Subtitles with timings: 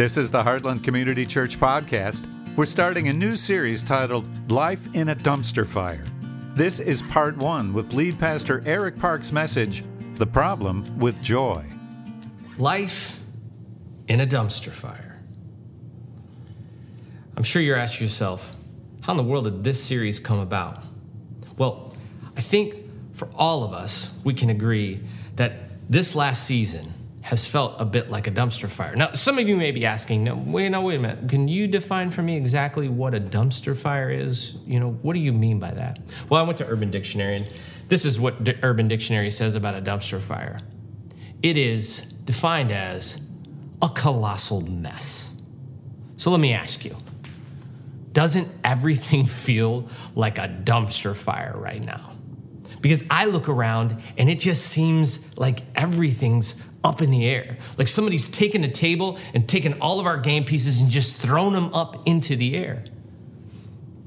[0.00, 2.26] This is the Heartland Community Church podcast.
[2.56, 6.02] We're starting a new series titled Life in a Dumpster Fire.
[6.54, 9.84] This is part one with lead pastor Eric Parks' message
[10.14, 11.66] The Problem with Joy.
[12.56, 13.20] Life
[14.08, 15.20] in a dumpster fire.
[17.36, 18.56] I'm sure you're asking yourself,
[19.02, 20.82] how in the world did this series come about?
[21.58, 21.94] Well,
[22.38, 22.74] I think
[23.12, 25.02] for all of us, we can agree
[25.36, 25.60] that
[25.90, 26.90] this last season
[27.30, 28.96] has felt a bit like a dumpster fire.
[28.96, 31.28] Now, some of you may be asking, no, wait, no, wait a minute.
[31.28, 34.56] Can you define for me exactly what a dumpster fire is?
[34.66, 36.00] You know, what do you mean by that?
[36.28, 37.46] Well, I went to Urban Dictionary, and
[37.86, 40.58] this is what D- Urban Dictionary says about a dumpster fire.
[41.40, 43.20] It is defined as
[43.80, 45.32] a colossal mess.
[46.16, 46.96] So let me ask you
[48.12, 52.10] doesn't everything feel like a dumpster fire right now?
[52.80, 57.56] Because I look around and it just seems like everything's up in the air.
[57.76, 61.52] Like somebody's taken a table and taken all of our game pieces and just thrown
[61.52, 62.84] them up into the air.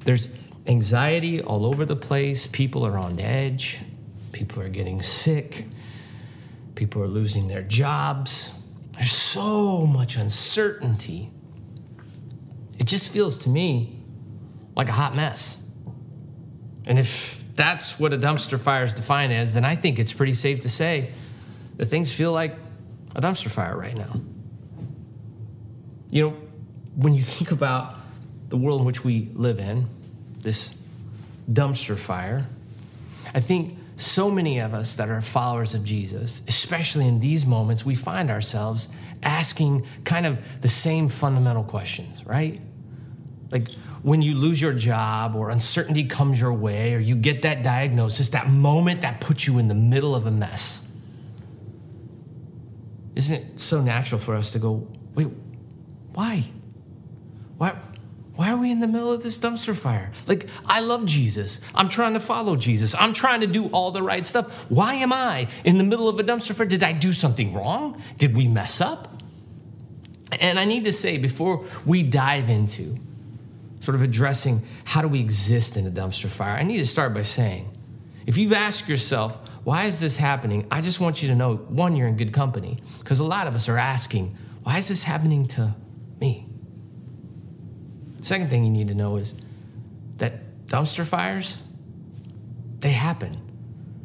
[0.05, 0.35] There's
[0.67, 2.47] anxiety all over the place.
[2.47, 3.81] People are on edge.
[4.31, 5.65] People are getting sick.
[6.75, 8.51] People are losing their jobs.
[8.93, 11.29] There's so much uncertainty.
[12.79, 13.99] It just feels to me
[14.75, 15.61] like a hot mess.
[16.85, 20.33] And if that's what a dumpster fire is defined as, then I think it's pretty
[20.33, 21.11] safe to say
[21.77, 22.55] that things feel like
[23.15, 24.15] a dumpster fire right now.
[26.09, 26.29] You know,
[26.95, 27.95] when you think about
[28.49, 29.87] the world in which we live in,
[30.39, 30.77] this
[31.51, 32.45] dumpster fire,
[33.33, 37.85] I think so many of us that are followers of Jesus, especially in these moments,
[37.85, 38.89] we find ourselves
[39.21, 42.59] asking kind of the same fundamental questions, right?
[43.51, 47.63] Like when you lose your job or uncertainty comes your way or you get that
[47.63, 50.91] diagnosis, that moment that puts you in the middle of a mess.
[53.15, 55.27] Isn't it so natural for us to go, wait,
[56.13, 56.43] why?
[57.57, 57.75] Why?
[58.35, 60.11] Why are we in the middle of this dumpster fire?
[60.25, 61.61] Like, I love Jesus.
[61.75, 62.95] I'm trying to follow Jesus.
[62.97, 64.65] I'm trying to do all the right stuff.
[64.71, 66.65] Why am I in the middle of a dumpster fire?
[66.65, 68.01] Did I do something wrong?
[68.17, 69.21] Did we mess up?
[70.39, 72.97] And I need to say, before we dive into
[73.79, 77.13] sort of addressing how do we exist in a dumpster fire, I need to start
[77.13, 77.69] by saying,
[78.25, 80.67] if you've asked yourself, why is this happening?
[80.69, 82.79] I just want you to know one, you're in good company.
[82.99, 85.75] Because a lot of us are asking, why is this happening to
[86.19, 86.47] me?
[88.21, 89.35] Second thing you need to know is
[90.17, 91.61] that dumpster fires,
[92.79, 93.39] they happen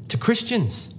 [0.08, 0.94] to Christians.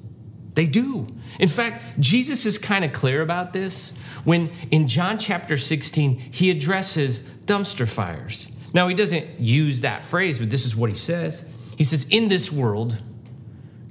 [0.54, 1.08] They do.
[1.40, 3.94] In fact, Jesus is kind of clear about this
[4.24, 8.52] when in John chapter 16, he addresses dumpster fires.
[8.74, 11.46] Now, he doesn't use that phrase, but this is what he says.
[11.78, 13.02] He says, In this world,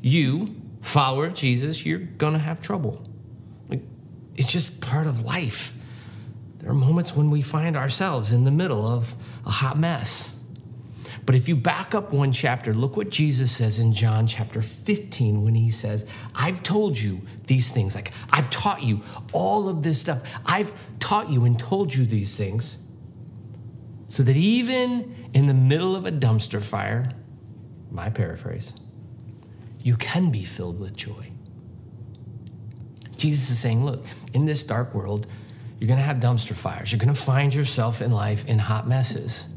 [0.03, 3.07] you, follower of Jesus, you're going to have trouble.
[3.69, 3.83] Like,
[4.37, 5.75] it's just part of life.
[6.59, 9.15] There are moments when we find ourselves in the middle of
[9.47, 10.35] a hot mess.
[11.25, 15.45] But if you back up one chapter, look what Jesus says in John chapter 15
[15.45, 17.95] when he says, I've told you these things.
[17.95, 19.03] Like, I've taught you
[19.33, 20.23] all of this stuff.
[20.47, 22.83] I've taught you and told you these things
[24.09, 27.11] so that even in the middle of a dumpster fire,
[27.91, 28.73] my paraphrase,
[29.81, 31.33] you can be filled with joy.
[33.17, 35.27] Jesus is saying, look, in this dark world,
[35.79, 36.93] you're going to have dumpster fires.
[36.93, 39.49] You're going to find yourself in life in hot messes.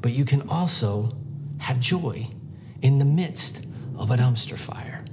[0.00, 1.16] But you can also
[1.58, 2.28] have joy
[2.82, 3.66] in the midst
[3.96, 5.04] of a dumpster fire.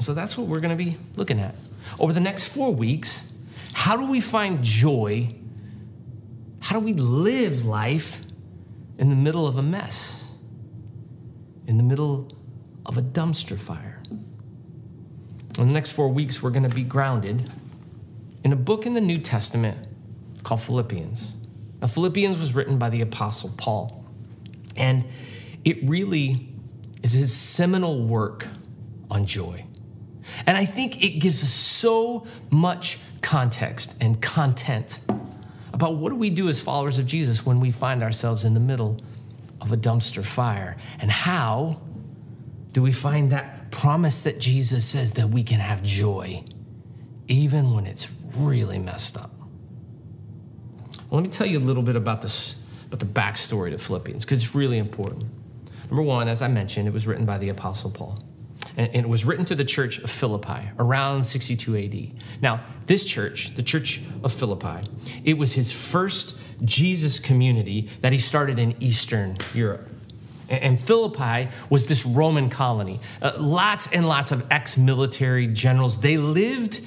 [0.00, 1.54] So that's what we're going to be looking at.
[1.98, 3.32] Over the next four weeks,
[3.72, 5.34] how do we find joy?
[6.60, 8.22] How do we live life
[8.98, 10.25] in the middle of a mess?
[11.66, 12.28] In the middle
[12.84, 14.00] of a dumpster fire?
[15.58, 17.50] In the next four weeks, we're going to be grounded
[18.44, 19.88] in a book in the New Testament
[20.44, 21.34] called Philippians.
[21.80, 24.04] Now, Philippians was written by the Apostle Paul,
[24.76, 25.06] and
[25.64, 26.48] it really
[27.02, 28.46] is his seminal work
[29.10, 29.64] on joy.
[30.46, 35.00] And I think it gives us so much context and content
[35.72, 38.60] about what do we do as followers of Jesus when we find ourselves in the
[38.60, 39.00] middle
[39.66, 41.80] of a dumpster fire, and how
[42.72, 46.44] do we find that promise that Jesus says that we can have joy
[47.28, 49.30] even when it's really messed up.
[51.10, 54.24] Well, let me tell you a little bit about this, about the backstory to Philippians,
[54.24, 55.26] because it's really important.
[55.88, 58.22] Number one, as I mentioned, it was written by the Apostle Paul.
[58.76, 62.42] And it was written to the church of Philippi around 62 AD.
[62.42, 64.86] Now, this church, the church of Philippi,
[65.24, 69.88] it was his first Jesus community that he started in Eastern Europe.
[70.48, 73.00] And Philippi was this Roman colony.
[73.20, 76.00] Uh, lots and lots of ex military generals.
[76.00, 76.80] They lived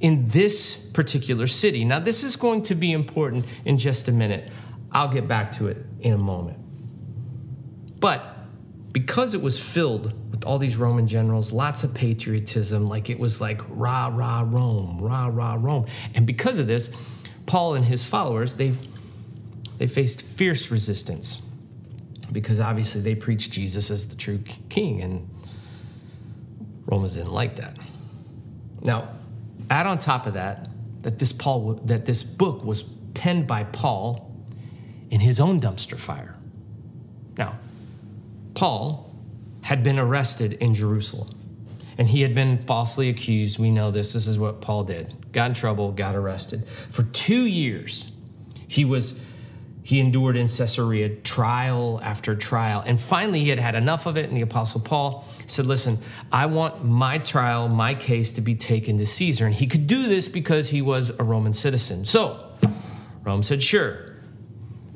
[0.00, 1.84] in this particular city.
[1.84, 4.50] Now, this is going to be important in just a minute.
[4.92, 6.58] I'll get back to it in a moment.
[7.98, 8.29] But
[8.92, 13.40] because it was filled with all these Roman generals, lots of patriotism, like it was
[13.40, 15.86] like rah, rah, Rome, rah, rah, Rome.
[16.14, 16.90] And because of this,
[17.46, 18.72] Paul and his followers, they
[19.78, 21.40] they faced fierce resistance
[22.30, 25.28] because obviously they preached Jesus as the true king, and
[26.86, 27.76] Romans didn't like that.
[28.82, 29.08] Now,
[29.70, 30.68] add on top of that
[31.02, 32.82] that this Paul that this book was
[33.14, 34.30] penned by Paul
[35.10, 36.36] in his own dumpster fire.
[37.36, 37.58] Now,
[38.60, 39.10] Paul
[39.62, 41.34] had been arrested in Jerusalem
[41.96, 43.58] and he had been falsely accused.
[43.58, 44.12] We know this.
[44.12, 45.32] This is what Paul did.
[45.32, 46.68] Got in trouble, got arrested.
[46.90, 48.12] For 2 years
[48.68, 49.18] he was
[49.82, 52.82] he endured in Caesarea trial after trial.
[52.84, 54.28] And finally, he had had enough of it.
[54.28, 55.96] And the Apostle Paul said, Listen,
[56.30, 59.46] I want my trial, my case to be taken to Caesar.
[59.46, 62.04] And he could do this because he was a Roman citizen.
[62.04, 62.52] So
[63.24, 64.16] Rome said, Sure.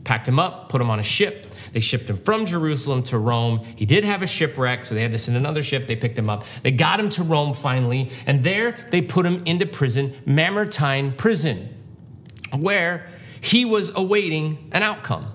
[0.05, 1.47] Packed him up, put him on a ship.
[1.75, 3.59] They shipped him from Jerusalem to Rome.
[3.75, 5.89] He did have a shipwreck, so they had to send another ship.
[5.89, 6.45] They picked him up.
[6.63, 11.69] They got him to Rome finally, and there they put him into prison, Mamertine prison,
[12.53, 13.09] where
[13.41, 15.27] he was awaiting an outcome.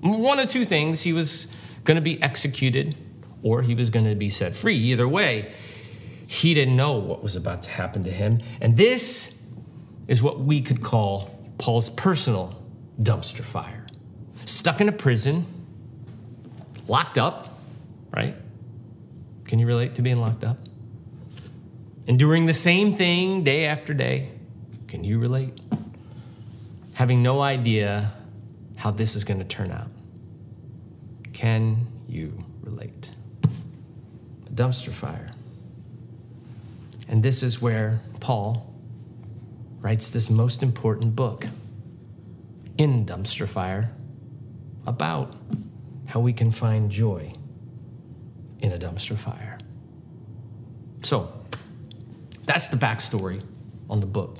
[0.00, 1.54] One of two things he was
[1.84, 2.96] going to be executed
[3.44, 4.74] or he was going to be set free.
[4.74, 5.52] Either way,
[6.26, 8.40] he didn't know what was about to happen to him.
[8.60, 9.40] And this
[10.08, 12.60] is what we could call Paul's personal
[13.00, 13.81] dumpster fire.
[14.44, 15.46] Stuck in a prison,
[16.88, 17.48] locked up,
[18.14, 18.34] right?
[19.44, 20.58] Can you relate to being locked up?
[22.06, 24.30] Enduring the same thing day after day.
[24.88, 25.58] Can you relate?
[26.94, 28.12] having no idea
[28.76, 29.88] how this is going to turn out.
[31.32, 33.14] Can you relate?
[34.46, 35.32] A dumpster fire.
[37.08, 38.72] And this is where Paul
[39.80, 41.48] writes this most important book
[42.78, 43.90] in Dumpster Fire
[44.86, 45.34] about
[46.06, 47.32] how we can find joy
[48.60, 49.58] in a dumpster fire.
[51.02, 51.32] So,
[52.44, 53.44] that's the backstory
[53.88, 54.38] on the book.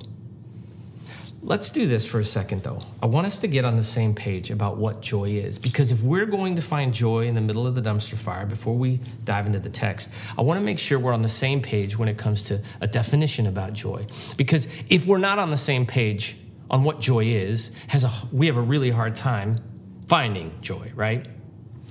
[1.44, 2.82] Let's do this for a second, though.
[3.02, 5.58] I want us to get on the same page about what joy is.
[5.58, 8.76] Because if we're going to find joy in the middle of the dumpster fire before
[8.76, 11.98] we dive into the text, I want to make sure we're on the same page
[11.98, 14.06] when it comes to a definition about joy.
[14.36, 16.36] Because if we're not on the same page
[16.70, 19.64] on what joy is, has a, we have a really hard time
[20.06, 21.26] finding joy, right?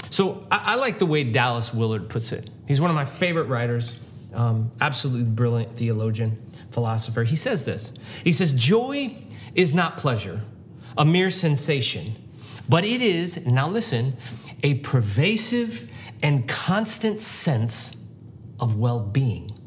[0.10, 2.50] So I, I like the way Dallas Willard puts it.
[2.68, 4.00] He's one of my favorite writers,
[4.34, 6.42] um, absolutely brilliant theologian,
[6.72, 7.24] philosopher.
[7.24, 7.94] He says this
[8.24, 9.16] He says, Joy
[9.56, 10.42] is not pleasure,
[10.98, 12.14] a mere sensation,
[12.70, 14.16] but it is, now listen,
[14.64, 15.90] a pervasive
[16.24, 17.98] and constant sense
[18.60, 19.58] of well being.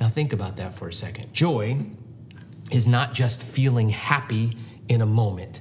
[0.00, 1.32] Now, think about that for a second.
[1.32, 1.78] Joy
[2.70, 4.52] is not just feeling happy
[4.88, 5.60] in a moment,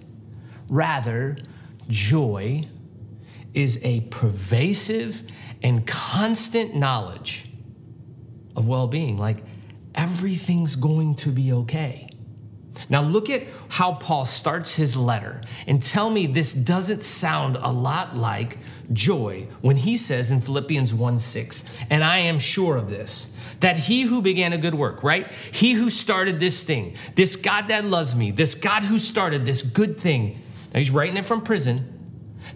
[0.69, 1.37] rather,
[1.87, 2.63] joy
[3.53, 5.23] is a pervasive
[5.61, 7.49] and constant knowledge
[8.55, 9.17] of well being.
[9.17, 9.43] Like
[9.95, 12.09] everything's going to be okay.
[12.87, 17.69] Now, look at how Paul starts his letter and tell me this doesn't sound a
[17.69, 18.57] lot like
[18.93, 23.77] joy when he says in Philippians 1 6, and I am sure of this, that
[23.77, 25.29] he who began a good work, right?
[25.51, 29.61] He who started this thing, this God that loves me, this God who started this
[29.61, 30.39] good thing.
[30.73, 31.95] Now, he's writing it from prison.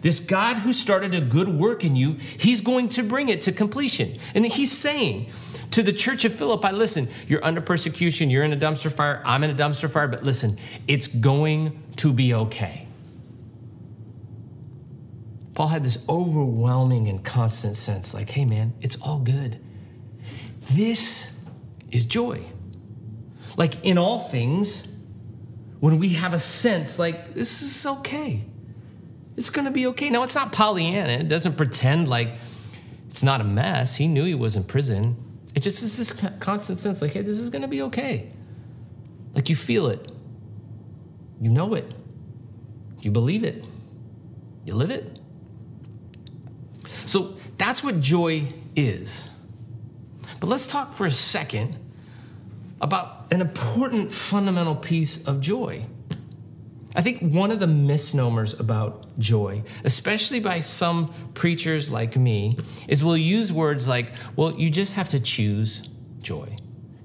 [0.02, 3.52] This God who started a good work in you, he's going to bring it to
[3.52, 4.18] completion.
[4.34, 5.30] And he's saying,
[5.72, 9.44] to the church of Philippi, listen, you're under persecution, you're in a dumpster fire, I'm
[9.44, 12.88] in a dumpster fire, but listen, it's going to be okay.
[15.56, 19.60] Paul had this overwhelming and constant sense like, hey man, it's all good.
[20.72, 21.36] This
[21.92, 22.42] is joy.
[23.58, 24.93] Like in all things,
[25.84, 28.40] when we have a sense like, this is okay,
[29.36, 30.10] it's gonna be okay.
[30.10, 32.30] Now, it's not Pollyanna, it doesn't pretend like
[33.08, 33.98] it's not a mess.
[33.98, 35.18] He knew he was in prison.
[35.54, 38.32] It just is this constant sense like, hey, this is going to be okay.
[39.36, 40.10] Like you feel it,
[41.42, 41.94] you know it,
[43.02, 43.66] you believe it,
[44.64, 45.20] you live it.
[47.06, 49.36] So that's what joy is.
[50.40, 51.76] But let's talk for a second
[52.80, 55.84] about an important fundamental piece of joy.
[56.96, 63.04] I think one of the misnomers about joy, especially by some preachers like me, is
[63.04, 65.82] we'll use words like, well, you just have to choose
[66.22, 66.48] joy.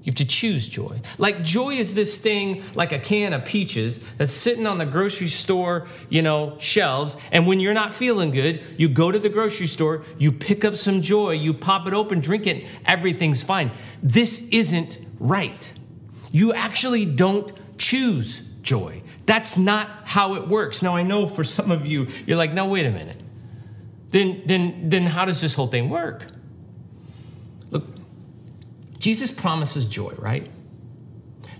[0.03, 1.01] You have to choose joy.
[1.17, 5.29] Like joy is this thing like a can of peaches that's sitting on the grocery
[5.29, 9.65] store, you know, shelves, and when you're not feeling good, you go to the grocery
[9.65, 13.71] store, you pick up some joy, you pop it open, drink it, everything's fine.
[14.03, 15.73] This isn't right.
[16.31, 19.01] You actually don't choose joy.
[19.25, 20.81] That's not how it works.
[20.81, 23.21] Now, I know for some of you, you're like, no, wait a minute.
[24.09, 26.25] Then, then, then how does this whole thing work?
[27.69, 27.85] Look,
[28.97, 30.49] Jesus promises joy, right?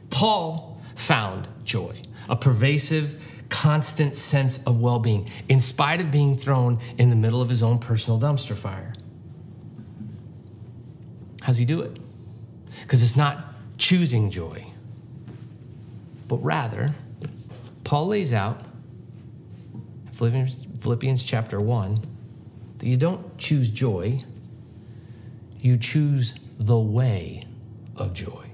[0.10, 6.80] Paul found joy, a pervasive, constant sense of well being, in spite of being thrown
[6.98, 8.94] in the middle of his own personal dumpster fire.
[11.44, 11.98] How's he do it?
[12.82, 13.49] Because it's not
[13.80, 14.68] choosing joy,
[16.28, 16.94] but rather,
[17.84, 18.62] Paul lays out
[20.12, 22.02] Philippians, Philippians chapter 1
[22.78, 24.22] that you don't choose joy,
[25.60, 27.44] you choose the way
[27.96, 28.46] of joy.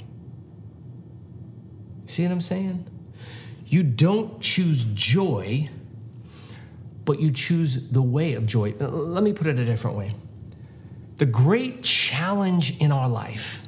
[2.05, 2.87] See what I'm saying?
[3.65, 5.69] You don't choose joy,
[7.03, 8.73] but you choose the way of joy.
[8.79, 10.13] Let me put it a different way.
[11.17, 13.63] The great challenge in our life,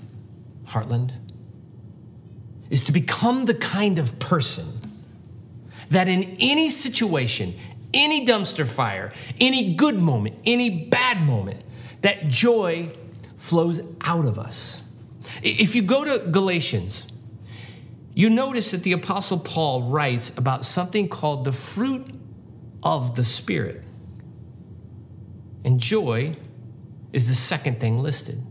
[0.67, 1.13] Heartland,
[2.69, 4.65] is to become the kind of person
[5.89, 7.53] that in any situation,
[7.93, 11.61] any dumpster fire, any good moment, any bad moment,
[12.01, 12.91] that joy
[13.37, 14.83] flows out of us.
[15.41, 17.07] If you go to Galatians,
[18.13, 22.07] you notice that the Apostle Paul writes about something called the fruit
[22.83, 23.83] of the Spirit.
[25.63, 26.35] And joy
[27.13, 28.41] is the second thing listed.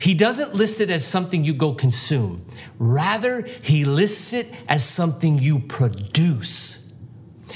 [0.00, 2.44] He doesn't list it as something you go consume.
[2.84, 6.92] Rather, he lists it as something you produce.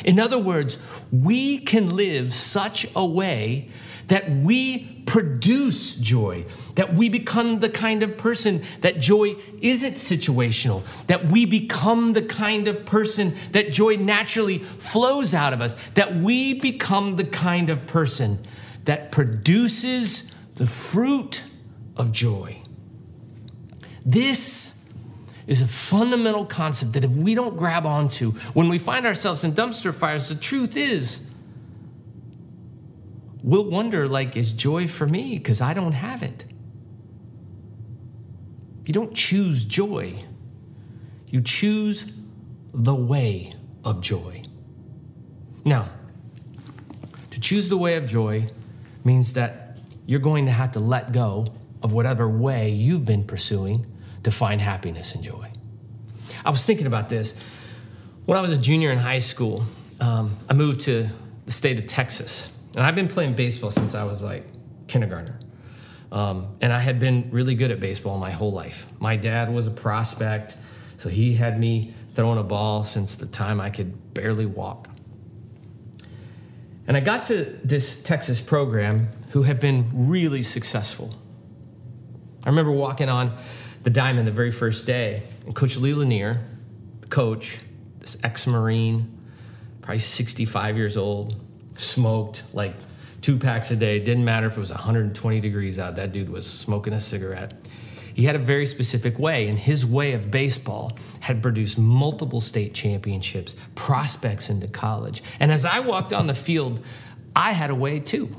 [0.05, 0.79] In other words,
[1.11, 3.69] we can live such a way
[4.07, 6.45] that we produce joy,
[6.77, 12.23] that we become the kind of person that joy isn't situational, that we become the
[12.23, 17.69] kind of person that joy naturally flows out of us, that we become the kind
[17.69, 18.39] of person
[18.85, 21.43] that produces the fruit
[21.97, 22.63] of joy.
[24.05, 24.76] This
[25.47, 29.53] is a fundamental concept that if we don't grab onto when we find ourselves in
[29.53, 31.29] dumpster fires, the truth is,
[33.45, 35.39] we'll wonder like, is joy for me?
[35.39, 36.45] Because I don't have it.
[38.85, 40.15] You don't choose joy,
[41.29, 42.13] you choose
[42.73, 43.53] the way
[43.85, 44.43] of joy.
[45.65, 45.89] Now,
[47.31, 48.47] to choose the way of joy
[49.05, 51.49] means that you're going to have to let go
[51.83, 53.87] of whatever way you've been pursuing
[54.27, 55.49] to find happiness and joy.
[56.45, 57.33] I was thinking about this.
[58.25, 59.65] When I was a junior in high school,
[60.01, 61.07] um, I moved to
[61.45, 62.51] the state of Texas.
[62.75, 64.43] And I've been playing baseball since I was like
[64.89, 65.39] kindergartner.
[66.11, 68.89] Um, and I had been really good at baseball my whole life.
[68.99, 70.57] My dad was a prospect,
[70.97, 74.89] so he had me throwing a ball since the time I could barely walk.
[76.89, 81.15] And I got to this Texas program who had been really successful.
[82.45, 83.37] I remember walking on
[83.87, 86.41] the diamond the very first day, and Coach Lee Lanier,
[87.03, 87.61] the coach,
[88.01, 89.17] this ex Marine,
[89.81, 91.37] probably 65 years old,
[91.77, 92.75] smoked like
[93.21, 94.01] two packs a day.
[94.01, 97.55] Didn't matter if it was 120 degrees out, that dude was smoking a cigarette.
[98.13, 102.75] He had a very specific way, and his way of baseball had produced multiple state
[102.75, 105.23] championships, prospects into college.
[105.39, 106.85] And as I walked on the field,
[107.37, 108.35] I had a way too.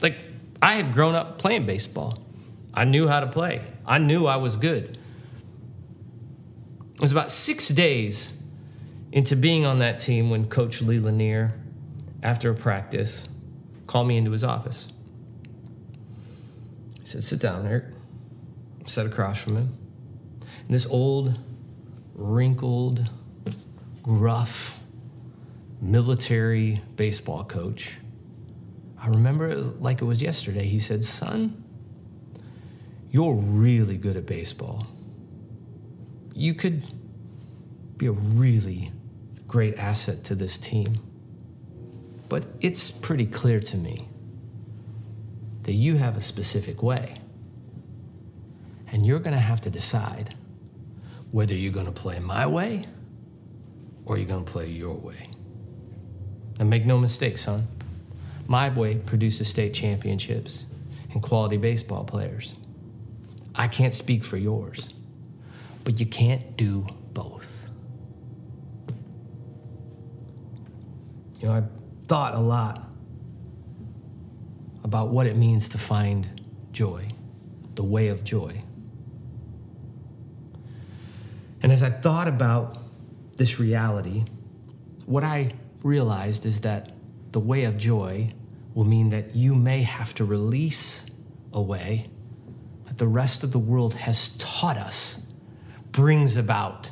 [0.00, 0.16] Like,
[0.62, 2.20] I had grown up playing baseball.
[2.72, 3.60] I knew how to play.
[3.86, 4.98] I knew I was good.
[6.94, 8.40] It was about six days
[9.10, 11.52] into being on that team when Coach Lee Lanier,
[12.22, 13.28] after a practice,
[13.86, 14.90] called me into his office.
[17.00, 17.84] He said, Sit down, Eric.
[18.84, 19.76] I sat across from him.
[20.40, 21.38] And this old,
[22.14, 23.10] wrinkled,
[24.02, 24.80] gruff,
[25.80, 27.98] military baseball coach,
[28.98, 30.64] I remember it like it was yesterday.
[30.64, 31.61] He said, Son,
[33.12, 34.86] you're really good at baseball.
[36.34, 36.82] You could
[37.98, 38.90] be a really
[39.46, 40.96] great asset to this team.
[42.30, 44.08] But it's pretty clear to me
[45.64, 47.16] that you have a specific way.
[48.90, 50.34] And you're going to have to decide
[51.32, 52.86] whether you're going to play my way
[54.06, 55.28] or you're going to play your way.
[56.58, 57.68] And make no mistake, son,
[58.46, 60.64] my way produces state championships
[61.12, 62.56] and quality baseball players.
[63.54, 64.92] I can't speak for yours,
[65.84, 67.68] but you can't do both.
[71.40, 71.62] You know, I
[72.06, 72.92] thought a lot
[74.84, 76.40] about what it means to find
[76.72, 77.08] joy,
[77.74, 78.62] the way of joy.
[81.62, 82.78] And as I thought about
[83.36, 84.24] this reality,
[85.06, 86.92] what I realized is that
[87.32, 88.32] the way of joy
[88.74, 91.06] will mean that you may have to release
[91.52, 92.08] a way
[92.92, 95.22] that the rest of the world has taught us
[95.92, 96.90] brings about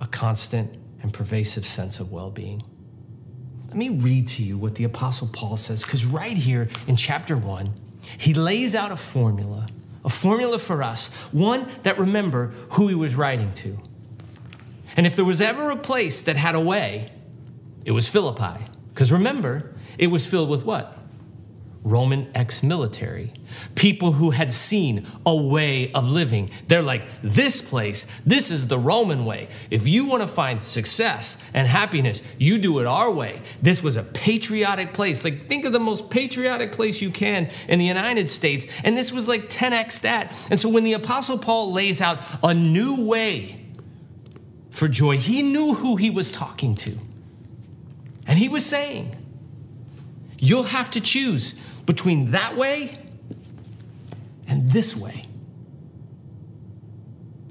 [0.00, 2.62] a constant and pervasive sense of well being.
[3.66, 7.36] Let me read to you what the Apostle Paul says, because right here in chapter
[7.36, 7.72] one,
[8.16, 9.66] he lays out a formula,
[10.04, 13.80] a formula for us, one that remember who he was writing to.
[14.96, 17.10] And if there was ever a place that had a way,
[17.84, 18.64] it was Philippi.
[18.90, 20.96] Because remember, it was filled with what?
[21.84, 23.32] Roman ex military,
[23.74, 26.50] people who had seen a way of living.
[26.68, 29.48] They're like, this place, this is the Roman way.
[29.68, 33.42] If you want to find success and happiness, you do it our way.
[33.60, 35.24] This was a patriotic place.
[35.24, 38.66] Like, think of the most patriotic place you can in the United States.
[38.84, 40.32] And this was like 10x that.
[40.50, 43.66] And so when the Apostle Paul lays out a new way
[44.70, 46.96] for joy, he knew who he was talking to.
[48.24, 49.16] And he was saying,
[50.38, 51.54] You'll have to choose
[51.86, 52.96] between that way
[54.48, 55.26] and this way.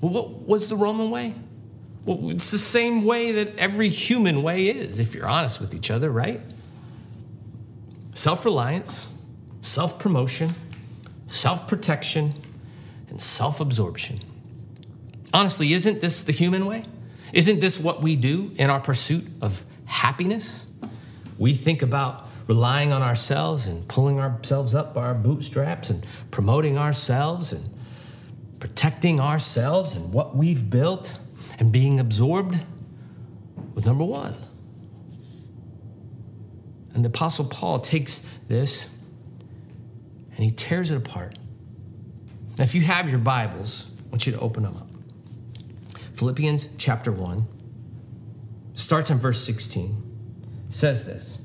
[0.01, 1.35] Well, what was the Roman way?
[2.05, 5.91] Well, it's the same way that every human way is, if you're honest with each
[5.91, 6.41] other, right?
[8.13, 9.11] Self reliance,
[9.61, 10.49] self promotion,
[11.27, 12.33] self protection,
[13.09, 14.19] and self absorption.
[15.33, 16.83] Honestly, isn't this the human way?
[17.33, 20.67] Isn't this what we do in our pursuit of happiness?
[21.37, 26.77] We think about relying on ourselves and pulling ourselves up by our bootstraps and promoting
[26.77, 27.69] ourselves and
[28.59, 31.17] protecting ourselves and what we've built
[31.59, 32.59] and being absorbed
[33.73, 34.35] with number one.
[36.93, 38.97] And the Apostle Paul takes this
[40.35, 41.37] and he tears it apart.
[42.57, 44.87] Now, if you have your Bibles, I want you to open them up.
[46.13, 47.45] Philippians chapter 1
[48.73, 50.65] starts in verse 16.
[50.69, 51.40] says this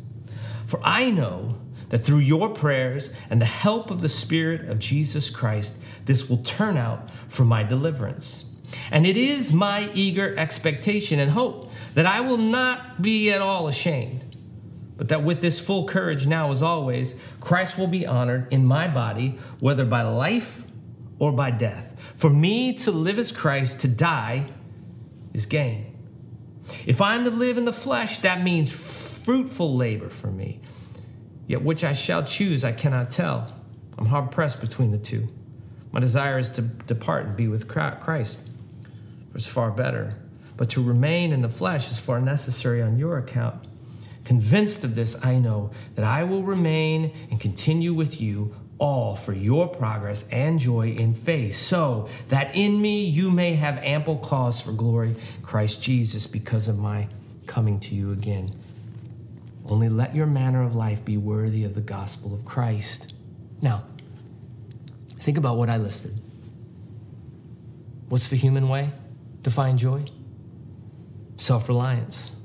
[0.67, 1.57] For I know
[1.89, 6.39] that through your prayers and the help of the Spirit of Jesus Christ, this will
[6.39, 8.45] turn out for my deliverance.
[8.91, 13.69] And it is my eager expectation and hope that I will not be at all
[13.69, 14.37] ashamed,
[14.97, 18.89] but that with this full courage now as always, Christ will be honored in my
[18.89, 20.65] body, whether by life
[21.21, 21.95] or by death.
[22.17, 24.47] For me to live as Christ, to die
[25.33, 25.93] is gain.
[26.85, 28.73] If I'm to live in the flesh, that means
[29.27, 30.61] fruitful labor for me.
[31.49, 33.53] Yet which I shall choose, I cannot tell.
[33.99, 35.27] I'm hard pressed between the two.
[35.91, 38.49] My desire is to depart and be with Christ,
[39.33, 40.15] for it's far better.
[40.57, 43.67] But to remain in the flesh is far necessary on your account.
[44.25, 49.33] Convinced of this, I know that I will remain and continue with you all for
[49.33, 54.61] your progress and joy in faith, so that in me you may have ample cause
[54.61, 57.09] for glory, Christ Jesus, because of my
[57.47, 58.53] coming to you again.
[59.69, 63.15] Only let your manner of life be worthy of the gospel of Christ.
[63.61, 63.85] Now,
[65.19, 66.13] think about what I listed.
[68.09, 68.91] What's the human way
[69.43, 70.05] to find joy?
[71.37, 72.36] Self reliance.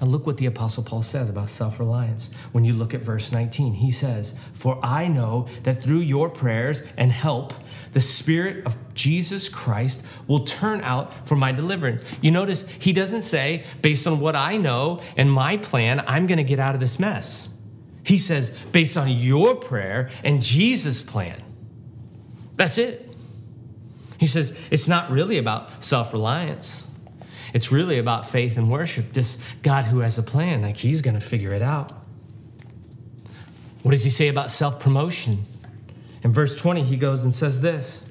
[0.00, 2.32] Now, look what the Apostle Paul says about self reliance.
[2.52, 6.82] When you look at verse 19, he says, For I know that through your prayers
[6.96, 7.52] and help,
[7.92, 12.04] the Spirit of Jesus Christ will turn out for my deliverance.
[12.20, 16.38] You notice he doesn't say, based on what I know and my plan, I'm going
[16.38, 17.50] to get out of this mess.
[18.04, 21.42] He says, based on your prayer and Jesus' plan.
[22.56, 23.10] That's it.
[24.18, 26.86] He says, it's not really about self reliance.
[27.54, 29.12] It's really about faith and worship.
[29.12, 31.92] This God who has a plan, like he's going to figure it out.
[33.84, 35.44] What does he say about self promotion?
[36.24, 38.10] In verse 20, he goes and says this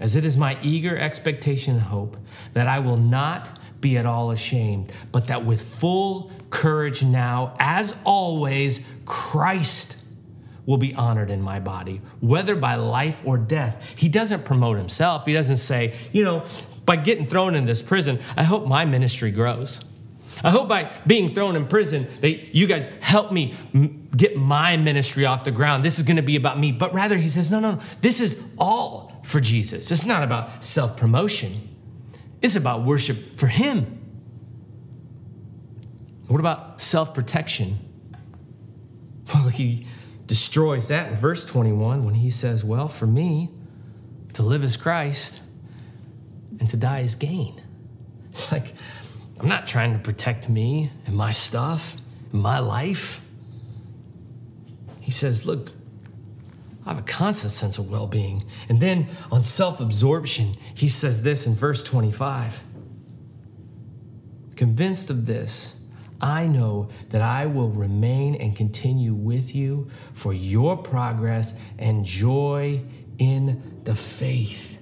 [0.00, 2.16] As it is my eager expectation and hope
[2.54, 7.96] that I will not be at all ashamed, but that with full courage now, as
[8.04, 10.02] always, Christ
[10.64, 13.92] will be honored in my body, whether by life or death.
[13.96, 15.26] He doesn't promote himself.
[15.26, 16.44] He doesn't say, you know,
[16.84, 19.84] by getting thrown in this prison, I hope my ministry grows.
[20.42, 23.54] I hope by being thrown in prison that you guys help me
[24.16, 25.84] get my ministry off the ground.
[25.84, 26.72] This is going to be about me.
[26.72, 27.82] But rather, he says, no, no, no.
[28.00, 29.90] This is all for Jesus.
[29.90, 31.68] It's not about self promotion,
[32.40, 33.98] it's about worship for him.
[36.28, 37.78] What about self protection?
[39.34, 39.86] Well, he
[40.26, 43.50] destroys that in verse 21 when he says, Well, for me,
[44.34, 45.40] to live is Christ
[46.60, 47.60] and to die is gain.
[48.28, 48.74] It's like,
[49.40, 51.96] I'm not trying to protect me and my stuff,
[52.32, 53.22] and my life.
[55.00, 55.72] He says, Look,
[56.84, 58.44] I have a constant sense of well being.
[58.68, 62.62] And then on self absorption, he says this in verse 25
[64.56, 65.76] Convinced of this,
[66.20, 72.82] I know that I will remain and continue with you for your progress and joy
[73.18, 74.79] in the faith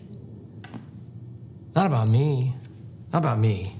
[1.79, 2.57] Not about me,
[3.13, 3.77] not about me,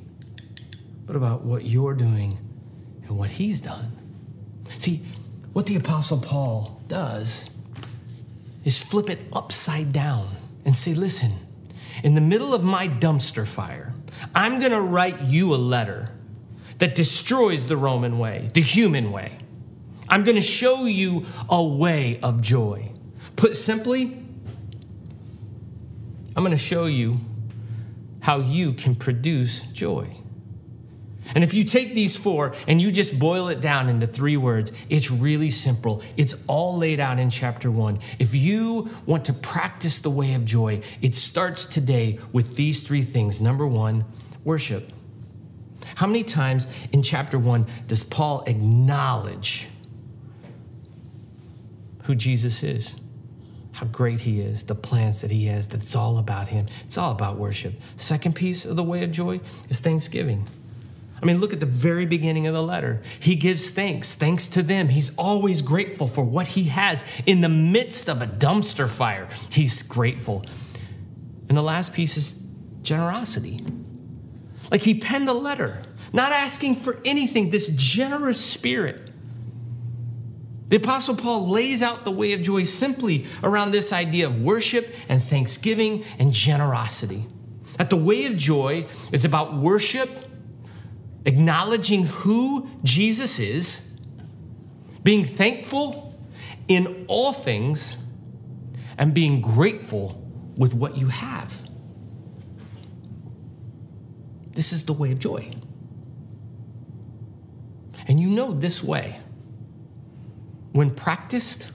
[1.05, 2.39] but about what you're doing
[3.03, 3.91] and what he's done.
[4.77, 5.03] See,
[5.53, 7.51] what the Apostle Paul does
[8.65, 10.29] is flip it upside down
[10.65, 11.33] and say, listen,
[12.05, 13.93] in the middle of my dumpster fire,
[14.33, 16.09] I'm going to write you a letter
[16.79, 19.33] that destroys the Roman way, the human way.
[20.09, 22.93] I'm going to show you a way of joy.
[23.35, 24.23] Put simply,
[26.37, 27.19] I'm going to show you
[28.29, 30.07] how you can produce joy.
[31.35, 34.71] And if you take these four and you just boil it down into three words,
[34.91, 36.03] it's really simple.
[36.19, 38.01] It's all laid out in chapter one.
[38.19, 43.01] If you want to practice the way of joy, it starts today with these three
[43.01, 43.41] things.
[43.41, 44.05] Number one,
[44.45, 44.93] worship.
[45.95, 49.69] How many times in chapter one does Paul acknowledge
[52.05, 53.01] who Jesus is?
[53.79, 56.67] How great he is, the plans that he has, that's all about him.
[56.85, 57.75] It's all about worship.
[57.95, 59.39] Second piece of the way of joy
[59.69, 60.49] is thanksgiving.
[61.23, 63.01] I mean, look at the very beginning of the letter.
[63.21, 64.89] He gives thanks, thanks to them.
[64.89, 67.05] He's always grateful for what he has.
[67.25, 70.45] In the midst of a dumpster fire, he's grateful.
[71.49, 72.45] And the last piece is
[72.83, 73.61] generosity.
[74.73, 79.08] Like he penned a letter, not asking for anything, this generous spirit.
[80.69, 84.95] The Apostle Paul lays out the way of joy simply around this idea of worship
[85.09, 87.25] and thanksgiving and generosity.
[87.79, 90.11] That the way of joy is about worship
[91.25, 93.99] acknowledging who Jesus is,
[95.03, 96.19] being thankful
[96.69, 97.97] in all things,
[98.97, 100.21] and being grateful
[100.57, 101.69] with what you have.
[104.53, 105.51] This is the way of joy.
[108.09, 109.21] And you know this way,
[110.79, 111.73] when practiced,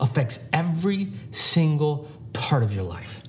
[0.00, 3.22] affects every single part of your life.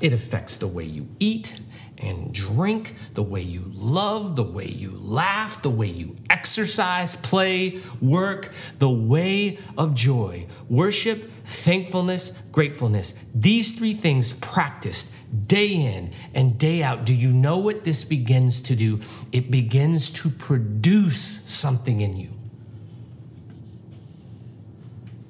[0.00, 1.60] It affects the way you eat,
[1.98, 7.80] and drink, the way you love, the way you laugh, the way you exercise, play,
[8.00, 13.14] work, the way of joy, worship, thankfulness, gratefulness.
[13.34, 15.12] These three things practiced
[15.48, 17.04] day in and day out.
[17.04, 19.00] Do you know what this begins to do?
[19.32, 22.41] It begins to produce something in you.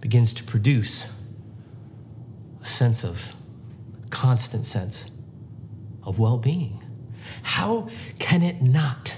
[0.03, 1.11] Begins to produce
[2.61, 3.33] a sense of
[4.11, 5.11] constant sense
[6.03, 6.83] of well being.
[7.43, 7.89] How
[8.19, 9.17] can it not?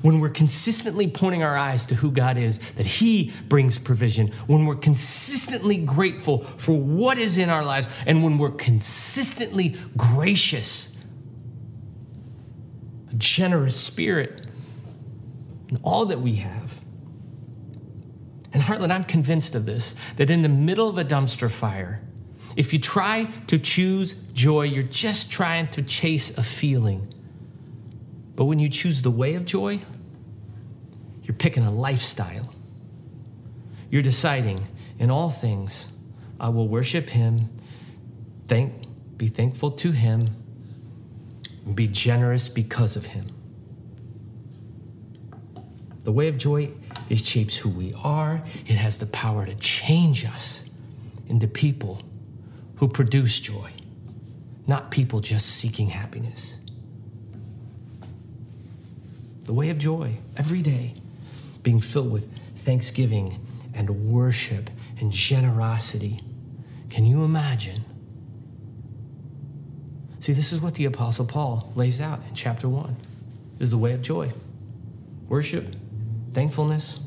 [0.00, 4.64] When we're consistently pointing our eyes to who God is, that He brings provision, when
[4.64, 10.96] we're consistently grateful for what is in our lives, and when we're consistently gracious,
[13.10, 14.46] a generous spirit,
[15.68, 16.67] and all that we have.
[18.52, 22.02] And Heartland, I'm convinced of this that in the middle of a dumpster fire,
[22.56, 27.06] if you try to choose joy, you're just trying to chase a feeling.
[28.34, 29.80] But when you choose the way of joy,
[31.22, 32.52] you're picking a lifestyle.
[33.90, 34.66] You're deciding
[34.98, 35.92] in all things,
[36.40, 37.50] I will worship Him,
[38.48, 38.72] thank,
[39.16, 40.30] be thankful to Him,
[41.74, 43.26] be generous because of Him.
[46.04, 46.70] The way of joy,
[47.08, 48.42] it shapes who we are.
[48.66, 50.68] It has the power to change us
[51.28, 52.02] into people
[52.76, 53.70] who produce joy,
[54.66, 56.60] not people just seeking happiness.
[59.44, 60.94] The way of joy, every day,
[61.62, 63.40] being filled with thanksgiving
[63.74, 66.20] and worship and generosity.
[66.90, 67.84] Can you imagine?
[70.20, 72.94] See, this is what the Apostle Paul lays out in chapter 1
[73.60, 74.30] is the way of joy.
[75.28, 75.74] Worship,
[76.32, 77.00] thankfulness,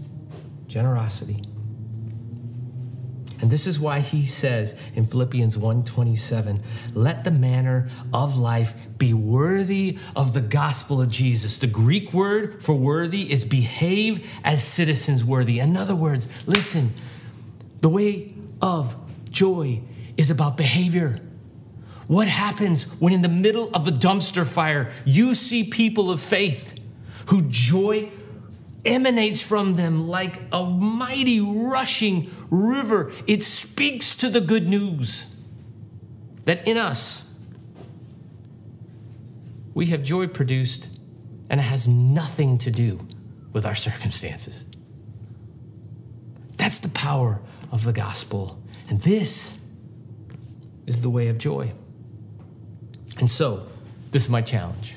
[0.68, 1.44] generosity.
[3.42, 6.62] And this is why he says in Philippians 1:27,
[6.94, 12.62] "Let the manner of life be worthy of the gospel of Jesus." The Greek word
[12.62, 15.60] for worthy is behave as citizens worthy.
[15.60, 16.92] In other words, listen,
[17.82, 18.96] the way of
[19.32, 19.82] joy
[20.18, 21.20] is about behavior.
[22.06, 26.76] What happens when in the middle of a dumpster fire you see people of faith
[27.28, 28.10] who joy
[28.86, 33.12] emanates from them like a mighty rushing river.
[33.28, 35.36] It speaks to the good news
[36.46, 37.34] that in us
[39.74, 40.90] we have joy produced
[41.50, 43.06] and it has nothing to do
[43.54, 44.66] with our circumstances.
[46.58, 47.42] That's the power
[47.72, 48.62] of the gospel.
[48.90, 49.60] And this
[50.88, 51.74] is the way of joy.
[53.20, 53.68] And so,
[54.12, 54.96] this is my challenge.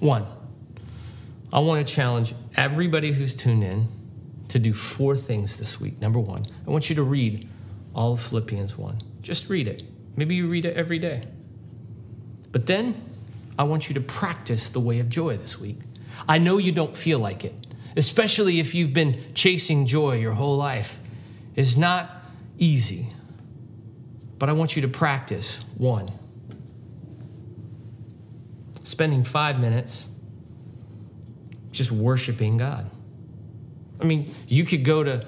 [0.00, 0.26] One,
[1.52, 3.88] I want to challenge everybody who's tuned in
[4.48, 6.00] to do four things this week.
[6.00, 7.48] Number one, I want you to read
[7.94, 9.00] all of Philippians 1.
[9.22, 9.82] Just read it.
[10.16, 11.26] Maybe you read it every day.
[12.52, 12.94] But then
[13.58, 15.78] I want you to practice the way of joy this week.
[16.28, 17.54] I know you don't feel like it,
[17.96, 20.98] especially if you've been chasing joy your whole life.
[21.54, 22.10] It's not
[22.58, 23.08] easy.
[24.38, 26.12] But I want you to practice one,
[28.82, 30.08] spending five minutes
[31.76, 32.90] just worshiping God.
[34.00, 35.26] I mean, you could go to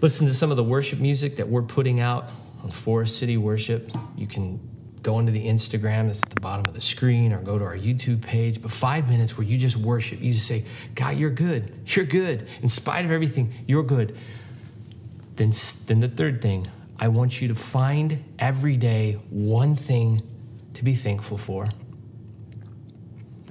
[0.00, 2.30] listen to some of the worship music that we're putting out
[2.62, 3.90] on Forest City Worship.
[4.16, 4.60] You can
[5.02, 7.76] go into the Instagram that's at the bottom of the screen or go to our
[7.76, 8.60] YouTube page.
[8.60, 11.72] But five minutes where you just worship, you just say, God, you're good.
[11.86, 12.48] You're good.
[12.62, 14.16] In spite of everything, you're good.
[15.36, 15.52] Then,
[15.86, 20.22] then the third thing, I want you to find every day one thing
[20.74, 21.68] to be thankful for.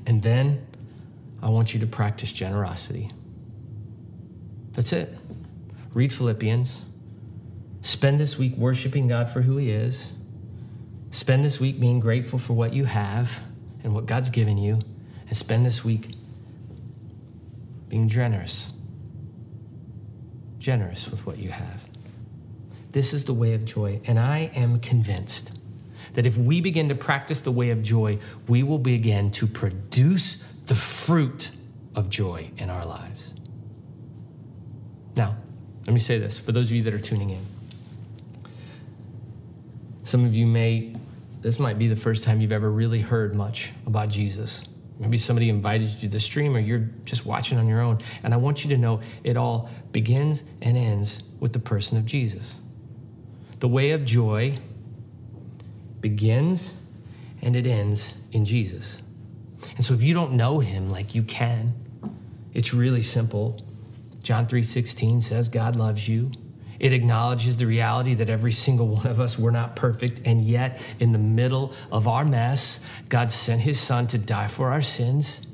[0.05, 0.66] And then
[1.41, 3.11] I want you to practice generosity.
[4.73, 5.13] That's it.
[5.93, 6.85] Read Philippians.
[7.81, 10.13] Spend this week worshiping God for who He is.
[11.09, 13.39] Spend this week being grateful for what you have
[13.83, 14.79] and what God's given you.
[15.27, 16.11] And spend this week
[17.89, 18.73] being generous.
[20.59, 21.85] Generous with what you have.
[22.91, 24.01] This is the way of joy.
[24.05, 25.57] And I am convinced
[26.13, 30.43] that if we begin to practice the way of joy, we will begin to produce
[30.67, 31.51] the fruit
[31.95, 33.33] of joy in our lives.
[35.15, 35.35] Now,
[35.87, 37.43] let me say this for those of you that are tuning in.
[40.03, 40.95] Some of you may,
[41.41, 44.65] this might be the first time you've ever really heard much about Jesus.
[44.99, 47.99] Maybe somebody invited you to the stream or you're just watching on your own.
[48.23, 52.05] And I want you to know it all begins and ends with the person of
[52.05, 52.55] Jesus.
[53.59, 54.57] The way of joy
[55.99, 56.79] begins
[57.41, 59.01] and it ends in Jesus.
[59.75, 61.73] And so if you don't know him like you can,
[62.53, 63.61] it's really simple.
[64.23, 66.31] John 3:16 says God loves you.
[66.79, 70.81] It acknowledges the reality that every single one of us we're not perfect and yet
[70.99, 75.47] in the middle of our mess, God sent his son to die for our sins.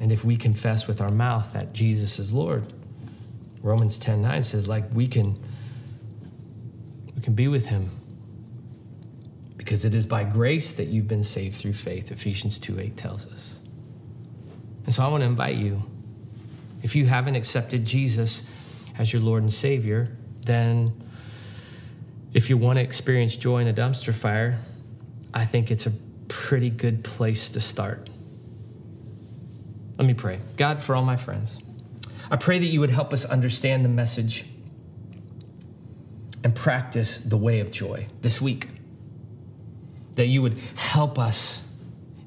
[0.00, 2.72] And if we confess with our mouth that Jesus is Lord,
[3.62, 5.36] Romans 10:9 says like we can
[7.14, 7.90] we can be with him
[9.66, 13.26] because it is by grace that you've been saved through faith, Ephesians 2 8 tells
[13.26, 13.60] us.
[14.84, 15.82] And so I want to invite you,
[16.84, 18.48] if you haven't accepted Jesus
[18.96, 20.92] as your Lord and Savior, then
[22.32, 24.60] if you want to experience joy in a dumpster fire,
[25.34, 25.92] I think it's a
[26.28, 28.08] pretty good place to start.
[29.98, 30.38] Let me pray.
[30.56, 31.60] God, for all my friends,
[32.30, 34.44] I pray that you would help us understand the message
[36.44, 38.68] and practice the way of joy this week
[40.16, 41.62] that you would help us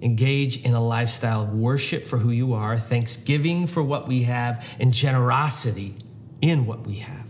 [0.02, 4.76] engage in a lifestyle of worship for who you are, thanksgiving for what we have,
[4.80, 5.96] and generosity
[6.42, 7.28] in what we have.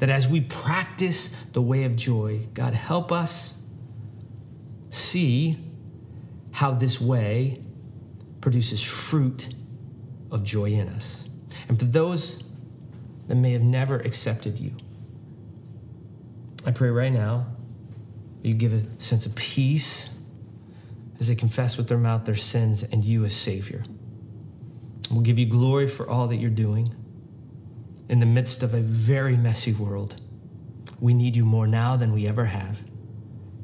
[0.00, 3.62] That as we practice the way of joy, God, help us
[4.90, 5.58] see
[6.52, 7.60] how this way
[8.40, 9.48] produces fruit
[10.30, 11.28] of joy in us.
[11.68, 12.42] And for those
[13.28, 14.72] that may have never accepted you,
[16.66, 17.46] I pray right now
[18.46, 20.10] you give a sense of peace
[21.18, 23.84] as they confess with their mouth their sins and you as Savior.
[25.10, 26.94] We'll give you glory for all that you're doing
[28.08, 30.20] in the midst of a very messy world.
[31.00, 32.80] We need you more now than we ever have.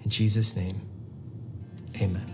[0.02, 0.80] In Jesus' name,
[2.00, 2.26] amen.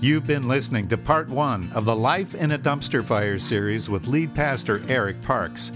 [0.00, 4.06] You've been listening to part one of the Life in a Dumpster Fire series with
[4.06, 5.72] lead pastor Eric Parks.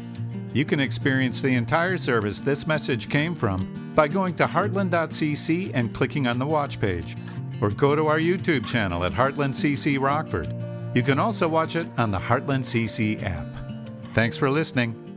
[0.53, 5.95] You can experience the entire service this message came from by going to heartland.cc and
[5.95, 7.17] clicking on the watch page,
[7.61, 10.55] or go to our YouTube channel at Heartland CC Rockford.
[10.95, 13.47] You can also watch it on the Heartland CC app.
[14.15, 15.10] Thanks for listening.